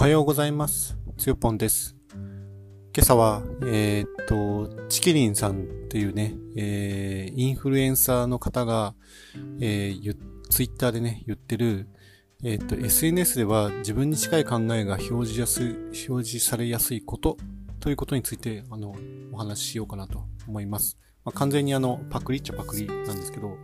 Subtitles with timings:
[0.00, 0.96] おはようございます。
[1.18, 1.94] つよぽんです。
[2.14, 8.94] 今朝は、えーっと、チキリンさんっていうね、えー、インフルエンサーの方が、
[9.60, 10.16] えー、
[10.48, 11.86] ツイッターでね、言ってる、
[12.42, 15.76] えーっと、SNS では自分に近い考えが表示やすい、
[16.08, 17.36] 表示されやすいこと
[17.78, 18.94] ということについて、あの、
[19.32, 20.96] お話ししようかなと思います。
[21.26, 23.58] まあ、完全にあの、パクリっちゃパクリなんですけど、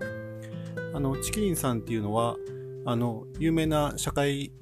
[0.93, 2.37] あの、チキリンさんっていうのは、
[2.85, 4.53] あの、有名な社会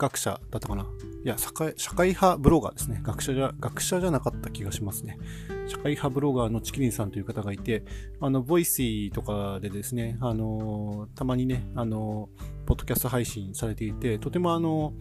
[0.00, 0.86] 学者だったかな
[1.24, 3.00] いや、社会、社会派ブロガーですね。
[3.02, 5.18] 学者じゃ、学者じゃなかった気がしますね。
[5.66, 7.84] 社会派ブロガーのちきりんさんという方がいて、
[8.20, 12.30] あの、 Voicy とかでですね、あの、たまにね、あの、
[12.64, 14.94] ポッドキャスト配信されていて、とてもあの、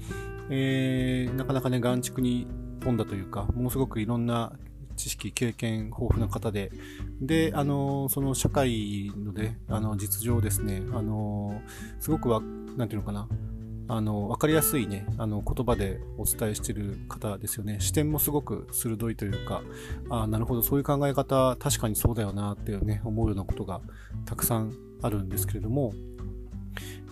[0.50, 2.48] えー、なかなかね、含蓄に
[2.82, 4.52] 富んだというか、ものすごくいろんな
[4.98, 6.72] 知識、経験豊富な方で、
[7.22, 11.62] で、あの、その社会のね、あの、実情ですね、あの、
[12.02, 12.42] すごくわ、
[12.76, 13.30] なんていうのかな、
[13.90, 17.78] あの、わかりやすいね、あの、言葉でお伝えしている方ですよね。
[17.80, 19.64] 視点もすごく鋭いというか、
[20.12, 23.82] あなるほど、そういう考え方、確かにそうだよな、っていうね、思うようなことが
[24.26, 25.94] たくさんあるんですけれども、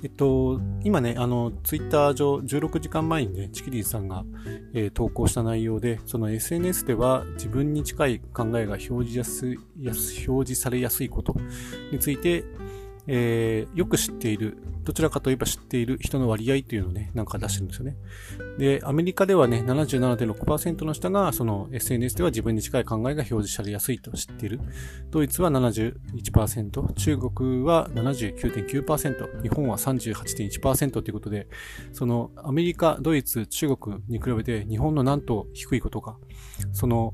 [0.03, 4.23] えっと、今ね、あの、ツイッター上、16時間前にね、チキリンさんが、
[4.73, 9.45] えー投稿した内容で、その SNS では自分に近い考えが表示、やす
[10.27, 11.35] 表示されやすいこと
[11.91, 12.43] について、
[13.07, 17.95] えーよく知っている、どちらかといえば知っている人の割合というのをね、なんか出してるんですよね。
[18.57, 24.59] で、アメリカではね、77.6%の人が、その SNS では自分に近い考えが表示されやすいと知っている。
[25.09, 31.47] ドイツは71%、中国は79.9%、日本は38.1%ということで、
[31.93, 36.17] そのアメリカ、ドイツ、中国に比べて日本のなんと低いことが、
[36.71, 37.13] その、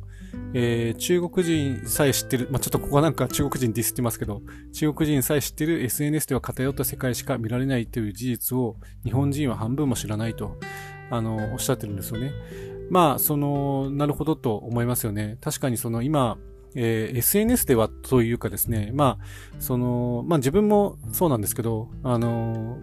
[0.53, 4.41] えー中国人さえ知ってる、まあ、ちょっとここはなんか中国人ディスってますけど、
[4.73, 10.57] 中国人さえ知ってる SNS では偏った世界しか見られないという事実を日本人は半分も知らないと、
[11.09, 12.31] あの、おっしゃってるんですよね。
[12.89, 15.37] まあ、その、なるほどと思いますよね。
[15.41, 16.37] 確かにその今、
[16.75, 19.25] えー SNS ではというかですね、まあ、
[19.59, 22.79] その、まあ自分もそうなんですけど、あの、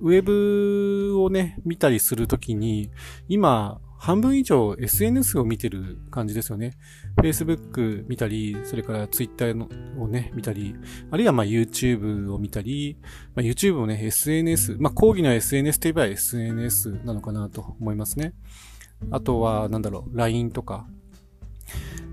[0.00, 2.90] ウェブをね、見たりするときに、
[3.28, 6.72] 今、半分以上 SNS を見てる感じですよね。
[7.18, 10.74] Facebook 見たり、それから Twitter のをね、見たり、
[11.12, 12.96] あるいはまあ YouTube を見たり、
[13.36, 18.34] まあ、YouTube をね、SNS、まあ講義の SNS といえば SNS なのかなと思いますね。
[19.12, 20.88] あとは、なんだろう、LINE とか。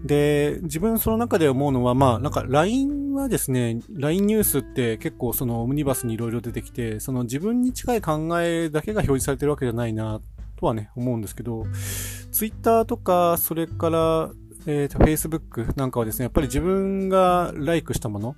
[0.06, 10.22] で、自分その中で思うのは、まあ、なんか LINE はですね、LINE ニュースって結構そのオムニバスにいろいろ出てきて、その自分に近い考えだけが表示されてるわけじゃないな、
[10.60, 11.66] とはね、思うんですけど、
[12.32, 14.30] ツイッターとか、それから、
[14.66, 18.36] えーと、Facebook なんかはですね、やっぱり自分がライクしたもの、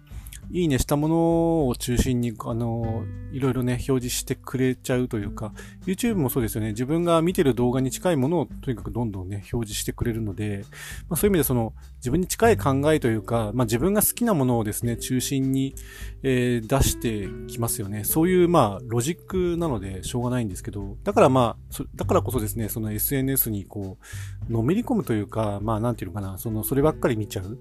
[0.54, 5.54] いいねしたものを中心に、あの、いろいろね、表示してくれちゃうというか、
[5.86, 6.70] YouTube もそうですよね。
[6.70, 10.66] 自分が見てる動画に近いものをとにかくどんどんね、表示してくれるので、
[11.10, 15.76] まあ、そういう意味でその、自分に近い考えというか、まあ、自分が好きなものをですね、中心に、
[16.24, 18.04] えー出してきますよね。
[18.04, 23.98] そういう、まあ、ロジックなので、しょうがないんですけど、だからまあ、だからこそですね、その SNS にこ
[24.50, 27.60] う、のめり込むというか、まあ、なんていうのかな、その、そればっかり見ちゃう。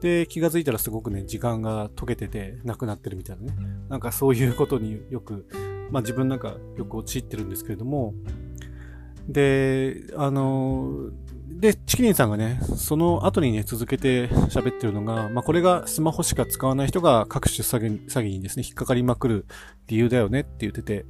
[0.00, 3.56] で、気がついたらすごくね、時間が溶けてて、なくなってるみたいなね。
[3.88, 5.46] なんかそういうことによく、
[5.90, 8.14] まあ自分なんかよく陥ってるんですけれども、
[9.28, 11.10] で、あの、
[11.58, 19.46] で、チキリンさんがね、その後にね、続けて喋ってるのが、まあこれがスマホしか使わない人が各種詐欺詐欺にですね、引っかかりまくる
[19.88, 21.04] 理由だよねって言ってて、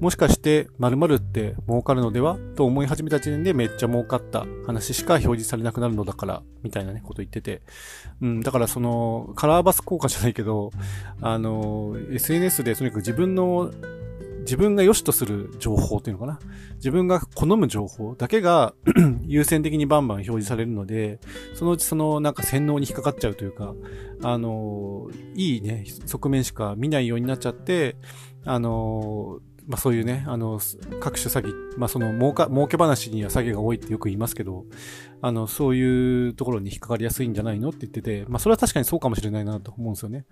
[0.00, 2.36] もしかして〇〇って儲かるのでは？
[2.56, 7.62] と思い始めた時点でめっちゃ儲かった話しか表示されなくなるのだから、みたいなね、こと言ってて。
[8.20, 10.72] うん、だからその、カラーバス効果じゃないけど、
[11.20, 13.70] あの、SNS でとにかく自分の、
[14.42, 16.38] 自分が良しとする情報っていうのかな。
[16.76, 18.74] 自分が好む情報だけが
[19.26, 21.20] 優先的にバンバン表示されるので、
[21.54, 23.74] そのうちそのなんか洗脳に引っかかっちゃうというか、
[24.22, 27.96] あの、いいね、側面しか見ないようになっちゃって、
[28.44, 30.60] あの、まあそういうね、あの、
[31.00, 34.64] 各種詐欺、まあその儲か、儲け話には詐欺が多いってよく言いますけど、
[35.20, 40.24] あの、そういうところに引っかかりやすいんじゃないのって言ってて、まあそれは確かにそうかもしれないなと思うんですよね。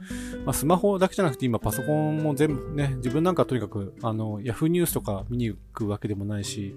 [0.45, 6.75] まあスマホだけじゃなくて今パソコンも全部ね、自分なんかとにかく、あの、ヤフーニュースとか見に行くわけでもないし、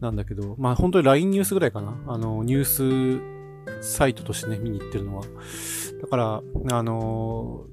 [0.00, 1.96] なんだけど、まあ本当に LINE ニュースぐらいかな。
[2.06, 3.42] あの、ニュース
[3.80, 5.24] サイトとしてね、見に行ってるのは。
[6.00, 6.42] だから、
[6.72, 7.66] あの、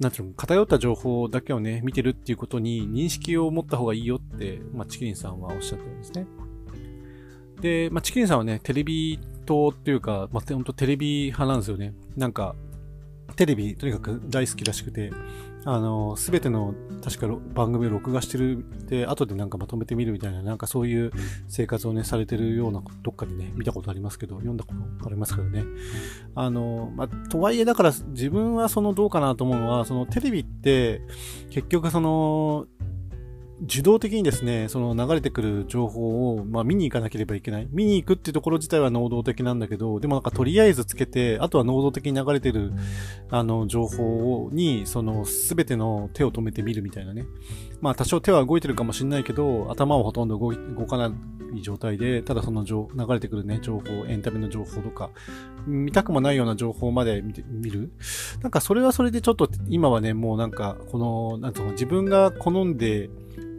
[0.00, 6.26] なんていうの、偏った情報だけをね、見てるっていうことに認識を持った方がいいよって、まあ、チキリンさんはおっしゃってるんですね。
[7.60, 11.94] で、まあ、チキリンさんはね、テレビ党っていうか、まあ、ほんとテレビ派なんですよね。
[12.16, 12.56] なんか、
[13.36, 15.12] テレビとにかく大好きらしくて、
[15.64, 21.12] あの、すべての確か番組を録画してるで、後でなんかまとめてみるみたいな、なんかそういう
[21.48, 25.64] 生活をね、されてるような、どっかでね、見たことありますけど、読んだことありますけどね。
[26.34, 31.02] あの、まあ、とはいえだから自分はそのどうかなと思うのは、そのテレビって、
[31.50, 32.66] 結局その、
[33.62, 37.68] 受動的にですね、その流れてくる情報を、まあ、見に行かなければいけない。
[37.70, 42.72] 見に行くっていうところ自体は能動的なんだけど、でもなんかとりあえずつけて、あとは能動的に流れてる、
[43.30, 47.26] あの、情報に、その、すべての手を止めて見るみたいなね。
[47.80, 51.12] まあ、多少手は動いてるかもしれないけど、頭はほとんど動動かな
[51.54, 55.10] い状態で、ただその流れてくるね、情報、エンタメの情報とか、
[55.66, 57.92] 見たくもないような情報まで見て見る。
[58.42, 63.10] なんかそれはそれでちょっと今はね、もうなんか、この、なんつうの、自分が好んで、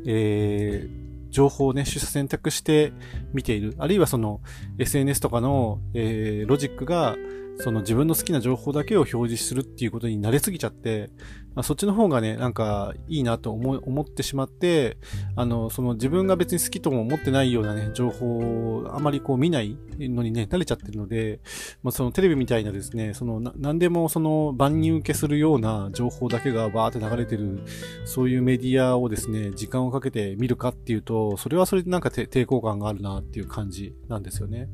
[0.06, 2.94] えー、情報をね、取捨選択して
[3.33, 3.75] 見ている。
[3.77, 4.42] あるいはその
[4.77, 7.15] SNS とかの、えー、ロジックが、
[7.57, 11.09] その自分の好きな情報だけを表示するっていうことに慣れすぎちゃって、
[11.53, 14.98] まあ、そっちの方がね、なんかいいなと思思ってしまって、
[15.36, 21.42] あの、その自分が別に好きとも思ってないようなね、情報をあまりこう見ないのにね、慣れちゃってるので、
[21.83, 27.59] まあ、そのテレビみたいなですね、そのな、何でもその万人受けするような情報だけがバーって流れてる、
[28.06, 34.69] そういうメディアをですね、時間をかけて見るかっていうと、それはそれでなんか抵抗感があるなっていう感じなんですよね。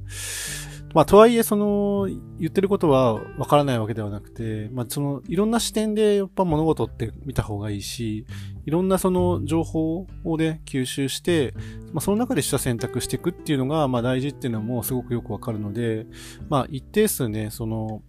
[0.93, 2.07] まあ、とはいえ、その、
[2.39, 8.25] 言ってることはわからないわけではなくて、まあ、その、いろんな視点でやっぱ物事って見た方がいいし、
[8.65, 11.53] いろんなその情報をね、吸収して、
[11.93, 16.07] まあ、その中でした選択していくっていうのが、まあ、大事っていうのもすごくよくわかるので、
[16.49, 18.01] まあ、一定数ね、その、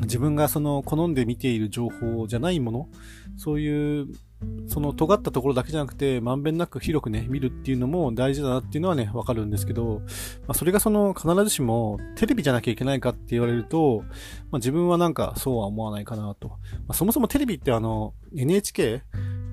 [0.00, 2.88] 自分がその好んで見ている情報じゃないもの、
[3.36, 4.06] そういう
[4.66, 10.00] その尖ったところだけじゃなくて、まんべんなく広くね、見るっていうのも大事だなっていうのはね、わかるんですけど、
[10.46, 14.02] まあ、それがその必ずしもテレビじゃなきゃいけないかって言われると、
[14.50, 16.48] まあ、自分はなんかそうは思わないかなと。
[16.48, 16.56] ま
[16.88, 19.02] あ、そもそもテレビってあの、NHK?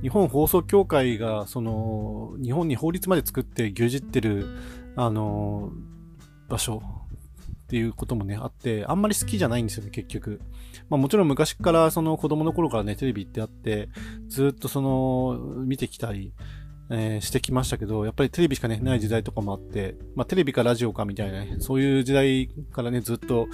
[0.01, 4.47] 日本放送協会が、その、日本に法律まで作って牛耳ってる、
[4.95, 5.71] あの、
[6.47, 6.81] 場所
[7.69, 10.41] っていうこともね、あって、あんまり好きじゃないんですよね、結局。
[10.89, 13.89] まあもちろん昔からその子供の頃からね、テレビってあって、
[14.27, 15.37] ずっとその、
[15.67, 16.33] 見てきたり、
[16.89, 23.47] えー、してきましたけど、やっぱりテレビしかね、ない時代とかもあって、まあテレビかラジオかみたいなね、そういう時代からね、ずっと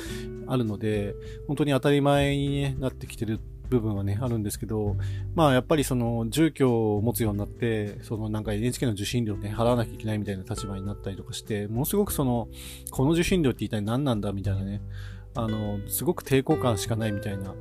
[0.48, 1.14] あるので、
[1.48, 3.42] 本当に当たり前に、なってきてる
[3.76, 4.96] 部分はね、あるんですけど、
[5.36, 12.48] まあやっぱりその住居を持つようになって、そのなんか NHK の受信料ね、払わなきゃいけないみたいな立場になったりとかして、ものすごくその、
[12.92, 14.82] この受信料って一体何なんだみたいなね、
[15.36, 17.54] あの、すごく抵抗感しかないみたいな、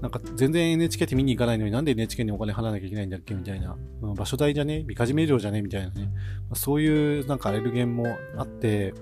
[0.00, 4.84] なんか全然 NHK って見に行かないのになんで NHK にお金払わなきゃいけないんだっけみたいな、場所代じゃね？
[4.86, 5.62] みかじめ料じゃね？
[5.62, 6.10] みたいなね、
[6.54, 8.06] そういうなんかアレルゲンも
[8.36, 8.94] あって、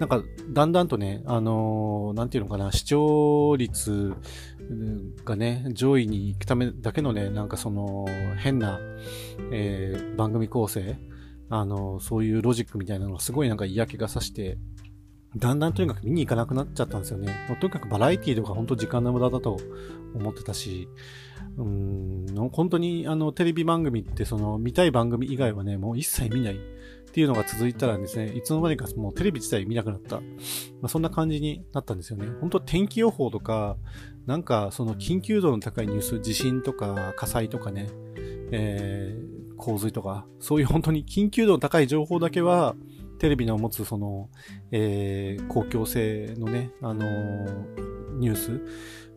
[0.00, 4.14] なんかだんだんとね、あのー、なんていうのかな、視聴率
[5.24, 8.06] がね、上位に行くためだけのね、なんかその
[8.38, 8.80] 変な、
[9.52, 10.96] えー、番組構成、
[11.50, 14.58] あの、そういうロジックみたいなのがすごいなんか嫌気がさして、
[15.36, 17.34] だんだんとにかく見に行かなくなっちゃったんですよね。
[17.48, 19.58] もうとにかくバラエティとか本当時間の無駄だと
[20.14, 20.88] 思ってたし、
[21.58, 30.20] うん、本当にあのテレビ番組ってその見たい番組以外はね、もう一切見ないっていうのが続いたらですね、いつの間にかもうテレビ自体見なくなった。
[30.20, 30.24] ま
[30.84, 32.26] あ、そんな感じになったんですよね。
[32.40, 33.76] 本当天気予報とか、
[34.26, 37.88] なんかその緊急度の高いニュース、地震とか火災とかね、
[38.50, 42.76] えー、洪水とか、そういう本当に緊急度の高い情報だけは、
[43.18, 44.28] テレビの持つその、
[44.70, 48.60] えー、公共性のね、あのー、ニュース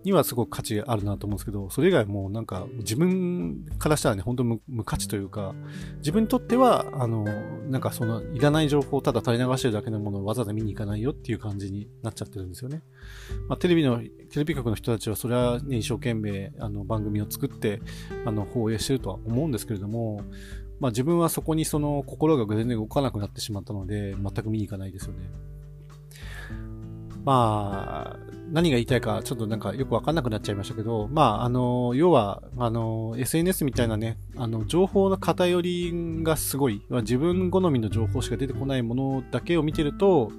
[0.03, 5.53] にはすごく価値があるなと思うんですけど、それ以外もなんか自分からしたらね、本当無無価値というか、
[5.97, 7.25] 自分にとっては、あの、
[7.69, 12.81] なんかそのいらない情報をただ垂れ流してるだけのものをわざわざ見に行かないよっていう感じになっちゃってるんですよね。
[13.47, 17.81] まあ、テレビの、テレビ局の人たちはそれはね、一生懸命あの番組を作って、
[18.25, 20.21] あの、放映してるとは思うんですけれども、
[20.81, 25.29] まあ自分はそこにその心が全然動かなくなってしまったので、全く見に行かないですよね。
[27.23, 35.91] まあ、何が言いたいかちょっとなんかよくわかんなくなっちゃいましたけど、まあ、あの、要は、あの、SNS みたいなね、あの、情報の偏り
[36.21, 40.31] がすごい、自分好みの情報しか出てこないものだけを見てると、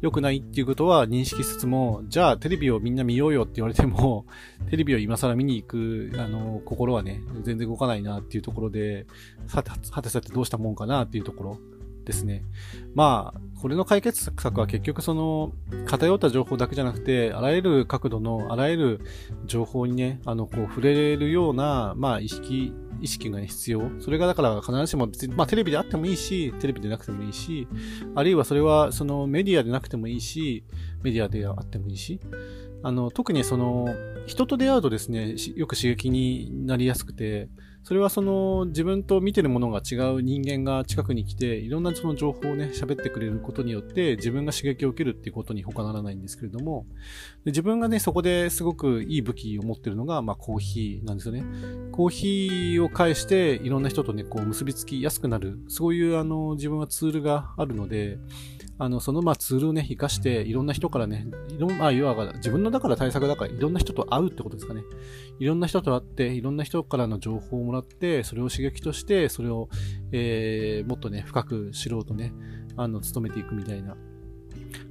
[0.00, 4.26] 良くないっていうことは認識しつつも、じゃあテレビをみんな見ようよって言われても、
[4.68, 9.06] テレビを今更見に行く、あの、心はね、全然動かないなっていうところで、
[9.46, 11.58] さて、はてさてどうしたもんかなっていうところ
[12.04, 12.42] ですね。
[12.94, 15.52] まあ、これの解決策は結局その
[15.84, 19.00] 偏った情報だけじゃなくて、あらゆる角度のあらゆる
[19.44, 23.90] 情報にね、あの、こう触れるような、まあ意識、意識が、必要。
[24.00, 27.68] それがだから必ずしも別に、まあテレビであってもいいし、テレビでなくてもいいし、
[28.14, 30.64] あるいはそれはそのメディアでなくてもいいし、
[31.02, 32.18] メディアであってもいいし、
[32.82, 33.88] あの、特にその、
[34.26, 37.50] 人と出会うとですね、よく刺激になりやすくて、
[37.82, 46.86] それはその自分と見てるものが違う人間が近くに来て、いろんなその情報をね、喋ってくれることによって自分が刺激を受けるっていうことに他ならないんですけれども、
[47.46, 51.44] 自分がね、そこですごくいい武器を持ってるのが、まあコーヒーなんですよね。
[51.92, 58.18] コーヒーを介していろんな人とね、こう結びつきやすくなる、そういうあの自分はツールがあるので、
[58.82, 64.82] あの、そのまあツールをね、活かして、いろんな人からね、いろん、まあ、いわば自分のだから対策だから、いろんな人と会うってことですかね。
[65.38, 69.68] いろんな人と会って、いろんな人からの情報をもらって、それを刺激として、それを、
[70.12, 72.32] えー、もっとね、深く知ろうとね、
[72.76, 73.96] あの、努めていくみたいな。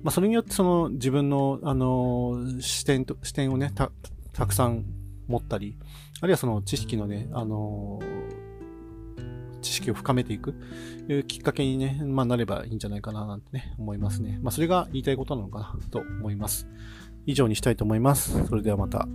[0.03, 3.91] まあ、それによって、その、自分の、あの、視点と、視点をね、た、
[4.33, 4.85] たくさん
[5.27, 5.77] 持ったり、
[6.21, 7.99] あるいはその知識のね、あの
[9.61, 10.55] 知識を深めていく
[11.27, 14.39] きっかけにね、まあ、なればいいんじゃないかななんてね、思いますね。
[14.41, 16.67] まあ、それが言いたいことなのかなと思います。
[17.25, 18.45] 以上にしたいと思います。
[18.47, 19.07] それではまた。